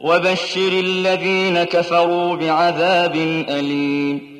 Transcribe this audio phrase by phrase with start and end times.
[0.00, 3.16] وبشر الذين كفروا بعذاب
[3.48, 4.30] أليم.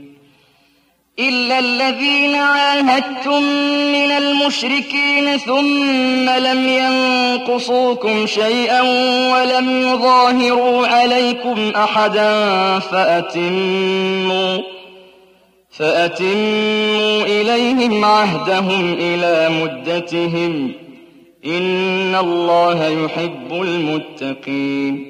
[1.18, 3.42] إلا الذين عاهدتم
[3.92, 8.82] من المشركين ثم لم ينقصوكم شيئا
[9.32, 14.58] ولم يظاهروا عليكم أحدا فأتموا
[15.70, 20.72] فأتموا إليهم عهدهم إلى مدتهم.
[21.46, 25.09] إن الله يحب المتقين.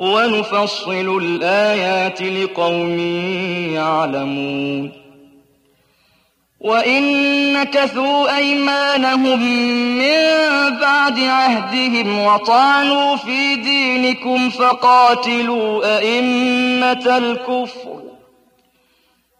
[0.00, 2.98] ونفصل الآيات لقوم
[3.74, 5.00] يعلمون.
[6.60, 7.02] وإن
[7.52, 9.40] نكثوا أيمانهم
[9.98, 10.16] من
[10.80, 18.00] بعد عهدهم وطعنوا في دينكم فقاتلوا أئمة الكفر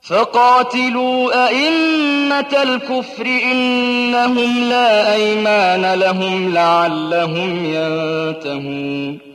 [0.03, 9.30] فقاتلوا أئمة الكفر إنهم لا أيمان لهم لعلهم ينتهون.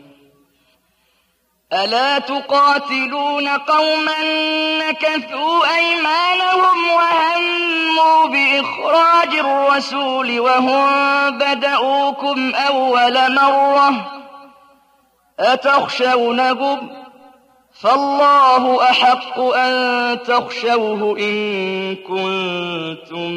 [1.84, 4.22] ألا تقاتلون قوما
[4.80, 10.88] نكثوا أيمانهم وهموا بإخراج الرسول وهم
[11.38, 13.94] بدؤوكم أول مرة
[15.40, 17.06] أتخشونهم؟
[17.82, 23.32] فالله أحق أن تخشوه إن كنتم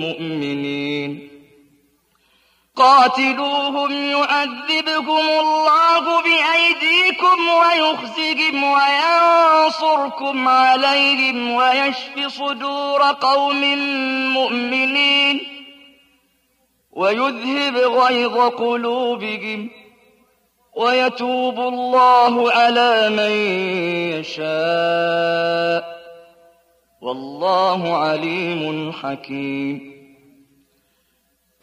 [0.00, 1.33] مؤمنين.
[2.76, 13.60] قاتلوهم يعذبهم الله بأيديكم ويخزهم وينصركم عليهم ويشف صدور قوم
[14.32, 15.40] مؤمنين
[16.92, 19.70] ويذهب غيظ قلوبهم
[20.76, 23.30] ويتوب الله على من
[24.20, 25.94] يشاء.
[27.00, 29.93] والله عليم حكيم.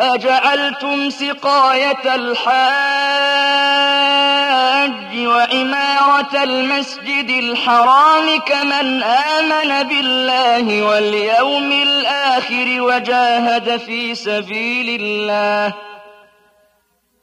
[0.00, 2.46] أجعلتم سقاية الحاج
[5.26, 15.74] وعمارة المسجد الحرام كمن آمن بالله واليوم الآخر وجاهد في سبيل الله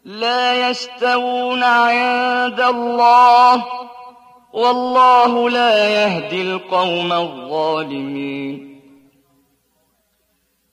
[0.06, 3.66] لا يستوون عند الله
[4.54, 8.73] والله لا يهدي القوم الظالمين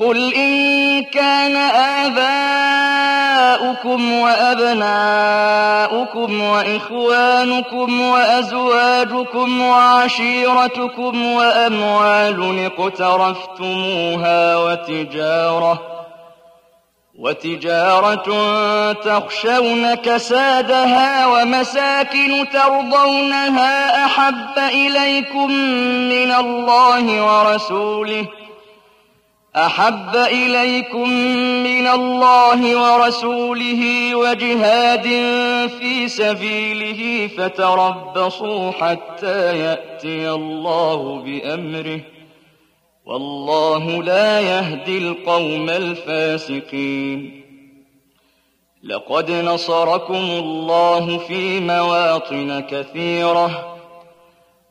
[0.00, 1.56] قل إن كان
[3.56, 5.20] آباؤكم وأبناؤكم
[6.40, 15.82] وإخوانكم وأزواجكم وعشيرتكم وأموال اقترفتموها وتجارة
[17.18, 18.26] وتجارة
[18.92, 25.50] تخشون كسادها ومساكن ترضونها أحب إليكم
[26.08, 28.26] من الله ورسوله
[29.56, 31.08] أحب إليكم
[31.62, 35.02] من الله ورسوله وجهاد
[35.78, 42.00] في سبيله فتربصوا حتى يأتي الله بأمره
[43.06, 47.44] والله لا يهدي القوم الفاسقين
[48.82, 53.73] لقد نصركم الله في مواطن كثيرة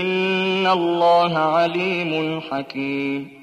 [0.00, 3.42] إن الله عليم حكيم.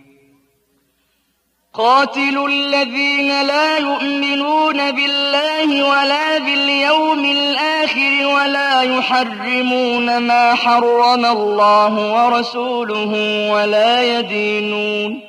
[1.74, 13.14] قاتلوا الذين لا يؤمنون بالله ولا باليوم الآخر ولا يحرمون ما حرم الله ورسوله
[13.52, 15.29] ولا يدينون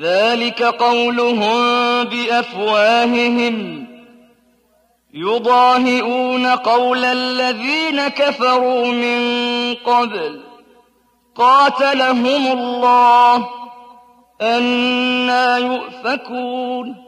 [0.00, 1.64] ذلك قولهم
[2.04, 3.86] بأفواههم.
[5.14, 9.20] يضاهئون قول الذين كفروا من
[9.74, 10.40] قبل.
[11.36, 13.48] قاتلهم الله.
[14.42, 17.07] أنا يؤفكون.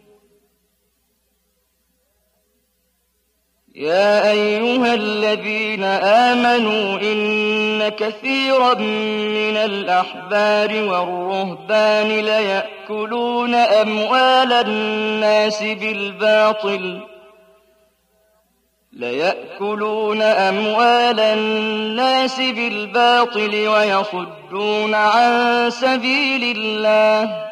[3.75, 17.01] يا أيها الذين آمنوا إن كثيرا من الأحبار والرهبان ليأكلون أموال الناس بالباطل
[18.93, 27.51] ليأكلون أموال الناس بالباطل ويصدون عن سبيل الله.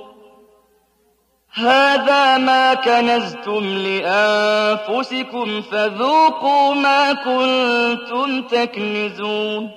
[1.53, 9.71] هذا ما كنزتم لأنفسكم فذوقوا ما كنتم تكنزون.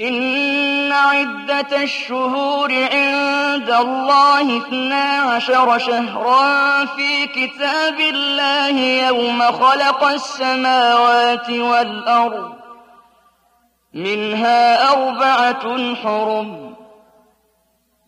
[0.00, 12.52] إن عدة الشهور عند الله اثنا عشر شهرا في كتاب الله يوم خلق السماوات والأرض
[13.94, 16.65] منها أربعة حرم.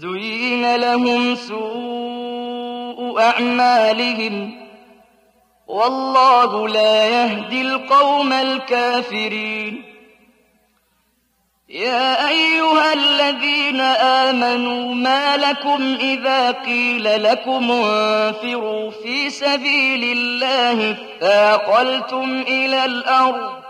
[0.00, 4.60] زين لهم سوء أعمالهم
[5.66, 9.82] والله لا يهدي القوم الكافرين.
[11.68, 13.80] يا أيها الذين
[14.30, 23.69] آمنوا ما لكم إذا قيل لكم انفروا في سبيل الله فاقلتم إلى الأرض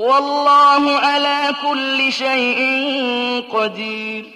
[0.00, 2.60] والله على كل شيء
[3.52, 4.26] قدير.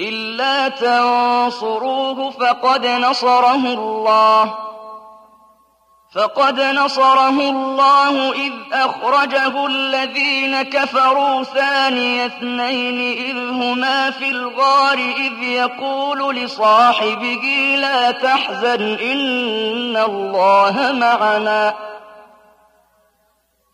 [0.00, 4.54] إلا تنصروه فقد نصره الله.
[6.14, 16.36] فقد نصره الله إذ أخرجه الذين كفروا ثاني اثنين إذ هما في الغار إذ يقول
[16.36, 21.97] لصاحبه لا تحزن إن الله معنا.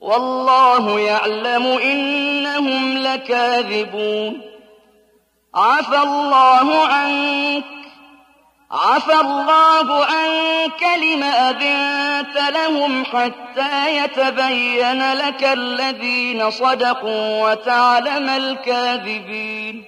[0.00, 4.40] والله يعلم إنهم لكاذبون.
[5.54, 7.64] عفى الله عنك
[8.70, 19.84] عفى الله عنك لم أذنت لهم حتى يتبين لك الذين صدقوا وتعلم الكاذبين.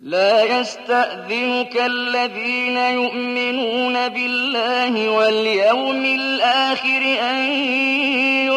[0.00, 7.36] لا يستأذنك الذين يؤمنون بالله واليوم الآخر أن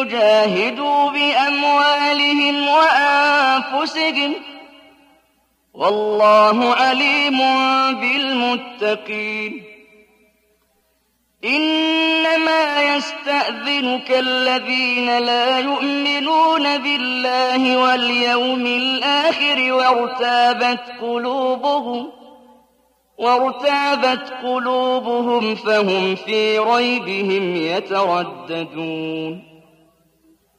[0.08, 4.34] يجاهدوا بأموالهم وأنفسهم
[5.74, 7.38] والله عليم
[7.94, 9.64] بالمتقين.
[11.46, 22.12] إنما يستأذنك الذين لا يؤمنون بالله واليوم الآخر وارتابت قلوبهم
[23.18, 29.57] وارتابت قلوبهم فهم في ريبهم يترددون.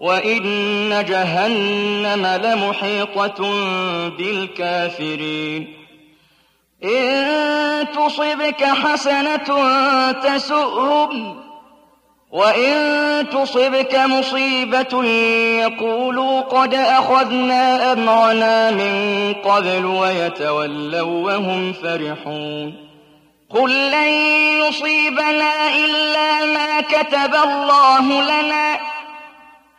[0.00, 3.42] وإن جهنم لمحيطة
[4.08, 5.76] بالكافرين
[6.84, 9.62] إن تصبك حسنة
[10.12, 11.46] تسؤهم
[12.30, 15.04] وإن تصبك مصيبة
[15.60, 22.86] يقولوا قد أخذنا أمرنا من قبل ويتولوا وهم فرحون
[23.50, 24.08] قل لن
[24.66, 28.95] يصيبنا إلا ما كتب الله لنا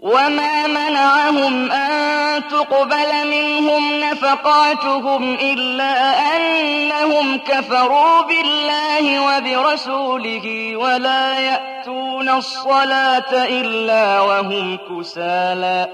[0.00, 14.20] وما منعهم أن تقبل منهم نفقاتهم إلا أنهم كفروا بالله وبرسوله ولا يأتون الصلاة إلا
[14.20, 15.88] وهم كسالى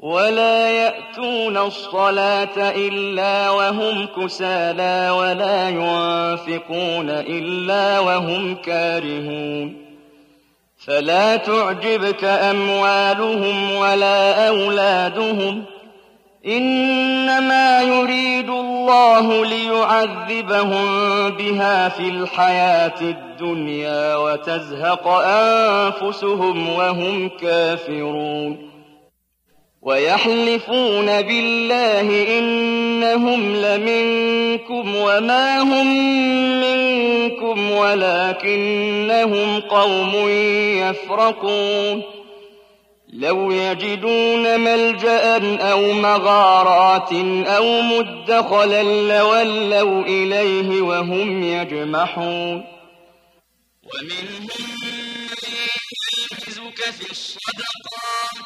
[0.00, 9.87] ولا يأتون الصلاة إلا وهم كسالى ولا ينفقون إلا وهم كارهون
[10.88, 15.64] فلا تعجبك أموالهم ولا أولادهم
[16.46, 20.86] إنما يريد الله ليعذبهم
[21.30, 28.68] بها في الحياة الدنيا وتزهق أنفسهم وهم كافرون
[29.82, 35.88] ويحلفون بالله إنهم لمنكم وما هم
[37.28, 40.28] منكم ولكنهم قوم
[40.78, 42.02] يفرقون.
[43.12, 45.38] لو يجدون ملجأ
[45.72, 47.12] أو مغارات
[47.46, 52.64] أو مدخلا لولوا إليه وهم يجمحون.
[53.84, 55.52] ومنهم من
[56.18, 58.36] يلمزك في الصدقات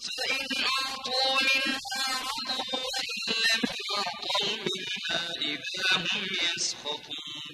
[0.00, 3.18] فإن أعطوا منها رضوا وإن
[3.50, 6.24] لم يعطوا منها إذا هم
[6.56, 7.49] يسخطون.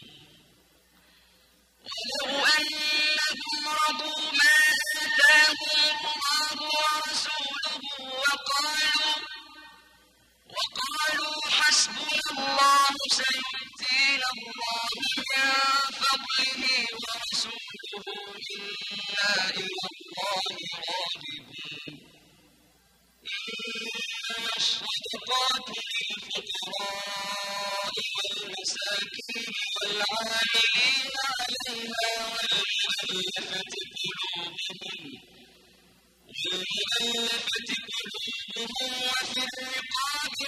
[2.07, 4.57] ولو أنهم رضوا ما
[5.03, 7.75] آتاهم الله ورسوله
[8.23, 9.15] وقالوا
[10.57, 14.89] وقالوا حسبنا الله سيؤتينا الله
[15.29, 15.51] من
[16.01, 18.05] فضله ورسوله
[18.57, 20.43] إنا إلى الله
[24.27, 25.67] إنما الصدقات
[26.27, 27.17] للفقراء
[28.17, 29.45] والمساكين
[29.77, 35.23] والعاملين عليها والمؤلفة قلوبهم.
[36.27, 40.39] والمؤلفة قلوبهم وفي الرقاب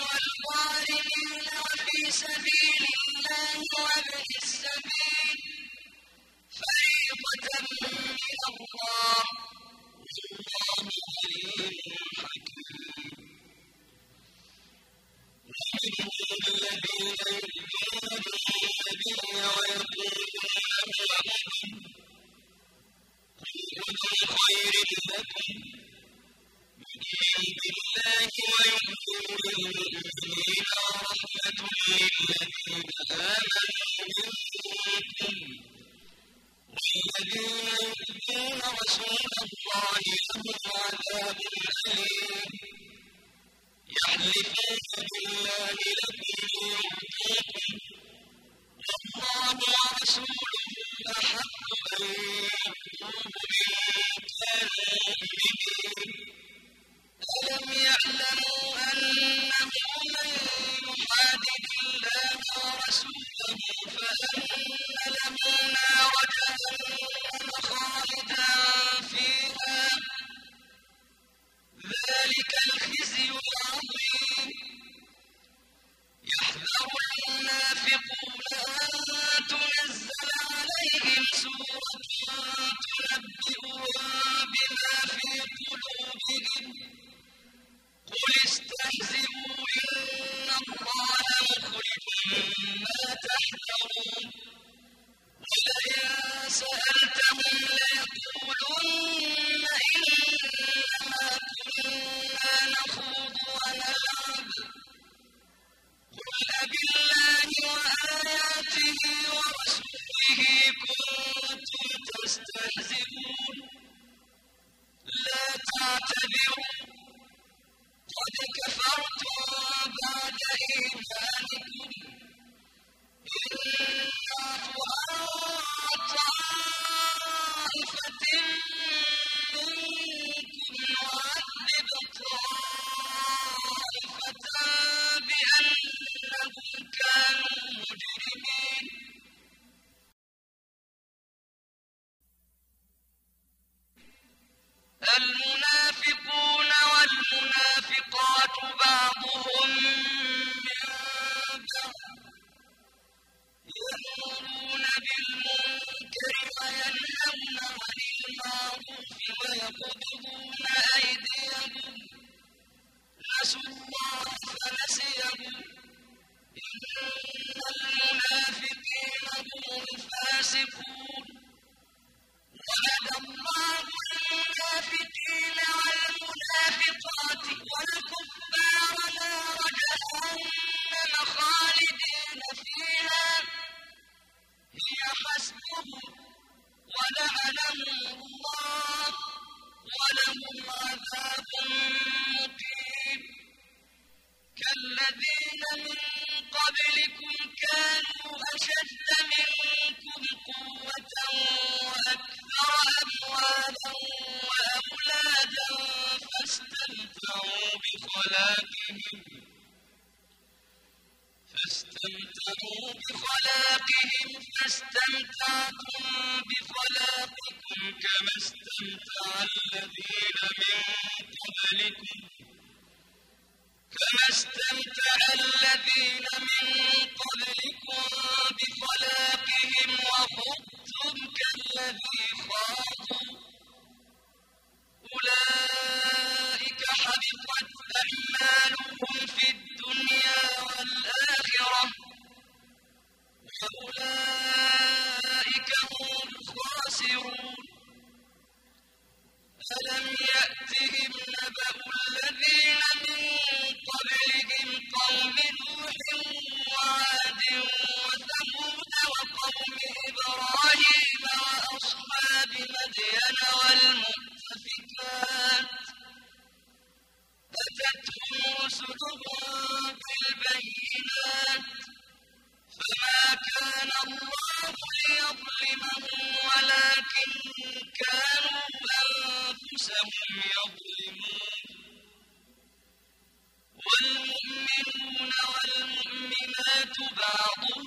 [286.97, 287.87] بعضهم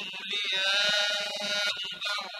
[0.00, 2.30] أولياء بعض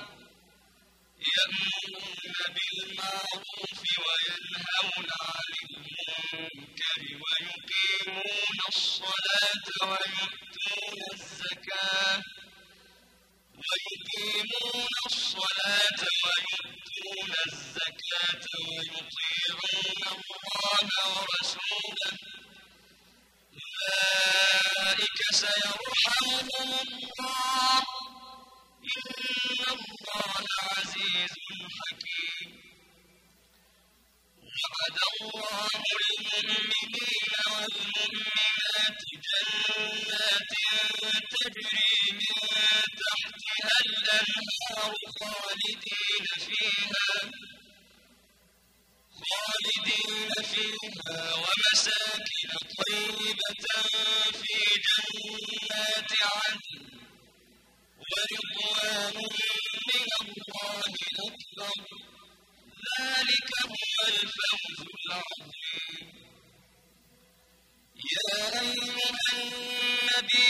[1.31, 12.23] يأمرون بالمعروف وينهون عن المنكر ويقيمون الصلاة ويؤتون الزكاة.
[13.61, 22.13] ويقيمون الصلاة ويؤتون الزكاة ويطيعون الله ورسوله.
[23.61, 27.83] أولئك سيرحمهم الله.
[28.97, 31.33] إن الله عزيز
[31.79, 32.49] حكيم.
[34.61, 35.69] وعد الله
[36.01, 40.53] المؤمنين والمؤمنات جنات
[41.31, 42.29] تجري من
[43.01, 47.60] تحتها الأنهار خالدين فيها.
[49.29, 53.65] خالدين فيها ومساكن طيبة
[54.41, 56.83] في جنات عدن
[58.01, 59.17] ورضوان
[59.89, 60.95] من الله
[61.27, 61.79] أكبر
[63.01, 66.07] ذلك هو الفوز العظيم.
[68.13, 70.49] يا أيها النبي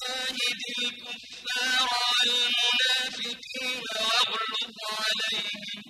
[0.00, 5.89] جاهد الكفار والمنافقين واغلظ عليهم.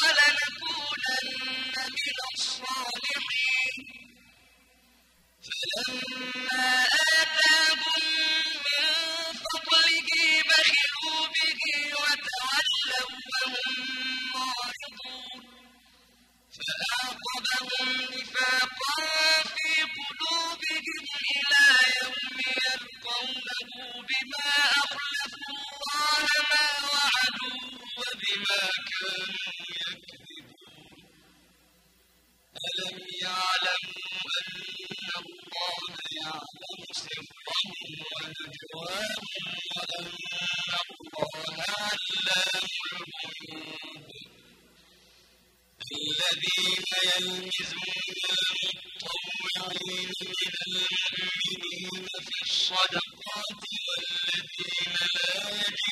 [0.00, 3.86] ولنكونن من الصالحين.
[5.46, 6.86] فلما
[7.20, 8.02] آتاهم
[8.66, 10.10] من فضله
[10.48, 11.62] بخلوا به
[12.00, 13.76] وتولوا وهم
[14.34, 15.42] معرضون
[16.56, 18.96] فأعقبهم نفاقا
[19.54, 21.64] في قلوبهم إلى
[22.02, 23.70] يوم يلقونه
[24.08, 24.50] بما
[24.82, 29.48] أخلفوا الله ما وعدوه وبما كانوا
[29.80, 31.00] يكذبون.
[32.68, 35.82] ألم يعلموا أن الله
[36.20, 37.68] يعلم سرهم
[38.12, 39.24] ونجواهم
[39.76, 40.06] وأن
[41.20, 44.10] الله علام الغيوب؟
[45.92, 47.90] الذين يلمزون
[49.60, 55.89] المطوعين من المؤمنين في الصدقات والذين لا يجدون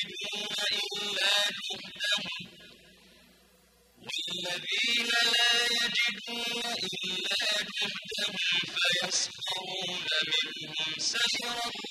[4.49, 6.63] والذين لا يجدون
[7.03, 8.35] إلا جهدهم
[8.75, 11.88] فيسخرون منهم سخر الله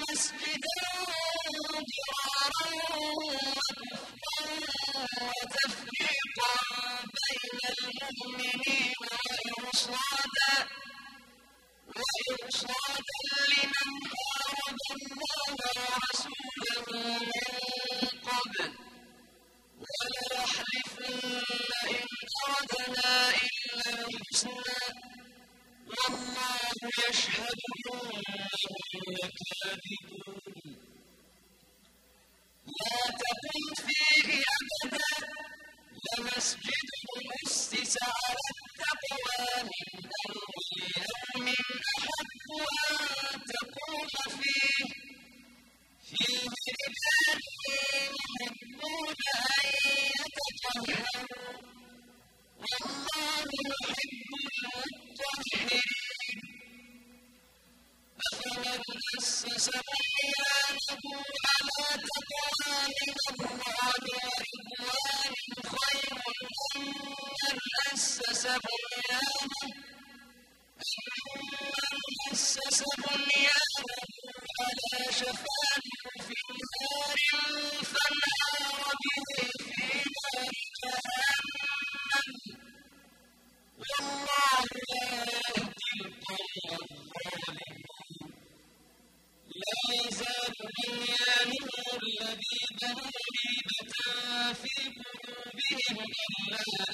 [0.00, 0.81] بعد
[96.12, 96.91] إِنَّ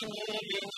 [0.00, 0.77] continually being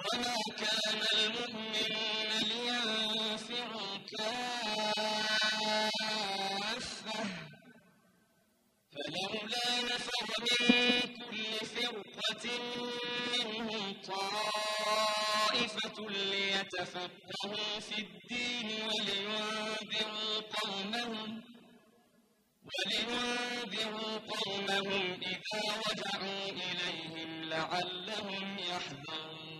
[0.00, 3.92] وما كان المؤمنون لينفروا
[5.80, 7.18] كافة
[8.92, 10.66] فلولا نفر من
[11.16, 12.44] كل فرقة
[13.38, 21.30] منهم طائفة ليتفقهوا في الدين ولينذروا قومهم
[22.66, 29.59] ولينذروا قومهم إذا رجعوا إليهم لعلهم يحذرون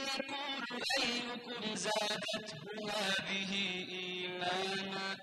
[0.99, 3.53] أيكم زادته هذه
[3.89, 5.17] إيمانا؟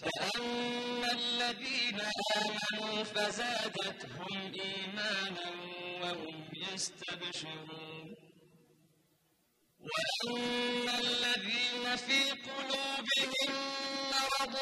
[0.00, 2.00] فأما الذين
[2.36, 5.50] آمنوا فزادتهم إيمانا
[6.02, 8.16] وهم يستبشرون.
[9.80, 13.52] وأما الذين في قلوبهم
[14.12, 14.56] مرض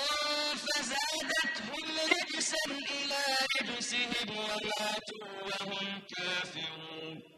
[0.57, 3.22] فزادتهم رجسا إلى
[3.61, 7.38] رجسهم وماتوا وهم كافرون.